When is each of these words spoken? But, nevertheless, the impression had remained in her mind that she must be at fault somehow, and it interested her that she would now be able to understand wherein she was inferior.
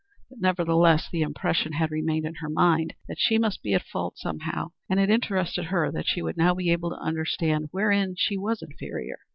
But, 0.31 0.39
nevertheless, 0.41 1.07
the 1.11 1.21
impression 1.21 1.73
had 1.73 1.91
remained 1.91 2.25
in 2.25 2.33
her 2.41 2.49
mind 2.49 2.95
that 3.07 3.19
she 3.19 3.37
must 3.37 3.61
be 3.61 3.75
at 3.75 3.83
fault 3.83 4.17
somehow, 4.17 4.71
and 4.89 4.99
it 4.99 5.11
interested 5.11 5.65
her 5.65 5.91
that 5.91 6.07
she 6.07 6.23
would 6.23 6.37
now 6.37 6.55
be 6.55 6.71
able 6.71 6.89
to 6.89 6.95
understand 6.99 7.67
wherein 7.71 8.15
she 8.17 8.35
was 8.35 8.63
inferior. 8.63 9.19